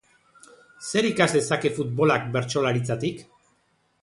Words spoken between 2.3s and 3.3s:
bertsolaritzatik?